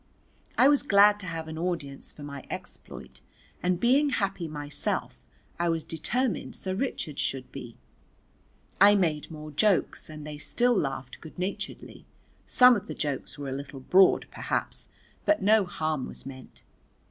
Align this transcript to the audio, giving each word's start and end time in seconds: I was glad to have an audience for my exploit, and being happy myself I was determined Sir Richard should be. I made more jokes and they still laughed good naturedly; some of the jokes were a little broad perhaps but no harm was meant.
I 0.57 0.67
was 0.67 0.81
glad 0.81 1.19
to 1.19 1.27
have 1.27 1.47
an 1.47 1.59
audience 1.59 2.11
for 2.11 2.23
my 2.23 2.43
exploit, 2.49 3.21
and 3.61 3.79
being 3.79 4.09
happy 4.09 4.47
myself 4.47 5.23
I 5.59 5.69
was 5.69 5.83
determined 5.83 6.55
Sir 6.55 6.73
Richard 6.73 7.19
should 7.19 7.51
be. 7.51 7.77
I 8.81 8.95
made 8.95 9.29
more 9.29 9.51
jokes 9.51 10.09
and 10.09 10.25
they 10.25 10.39
still 10.39 10.75
laughed 10.75 11.21
good 11.21 11.37
naturedly; 11.37 12.07
some 12.47 12.75
of 12.75 12.87
the 12.87 12.95
jokes 12.95 13.37
were 13.37 13.49
a 13.49 13.55
little 13.55 13.81
broad 13.81 14.25
perhaps 14.31 14.87
but 15.23 15.43
no 15.43 15.65
harm 15.65 16.07
was 16.07 16.25
meant. 16.25 16.63